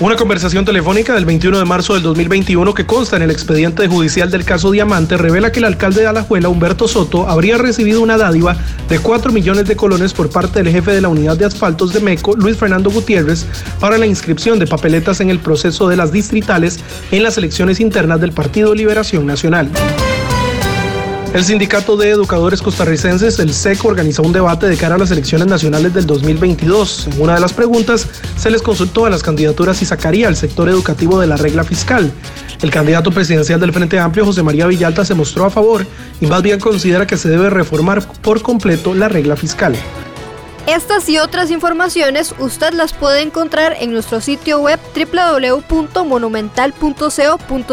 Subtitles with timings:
[0.00, 4.30] Una conversación telefónica del 21 de marzo del 2021 que consta en el expediente judicial
[4.30, 8.56] del caso Diamante revela que el alcalde de Alajuela, Humberto Soto, habría recibido una dádiva
[8.88, 12.00] de 4 millones de colones por parte del jefe de la unidad de asfaltos de
[12.00, 13.44] MECO, Luis Fernando Gutiérrez,
[13.80, 16.80] para la inscripción de papeletas en el proceso de las distritales
[17.12, 19.70] en las elecciones internas del Partido Liberación Nacional.
[21.34, 25.46] El Sindicato de Educadores Costarricenses, el SECO, organizó un debate de cara a las elecciones
[25.48, 27.06] nacionales del 2022.
[27.10, 30.68] En una de las preguntas se les consultó a las candidaturas si sacaría al sector
[30.68, 32.12] educativo de la regla fiscal.
[32.60, 35.86] El candidato presidencial del Frente Amplio, José María Villalta, se mostró a favor
[36.20, 39.74] y más bien considera que se debe reformar por completo la regla fiscal.
[40.66, 47.72] Estas y otras informaciones usted las puede encontrar en nuestro sitio web www.monumental.co.cr.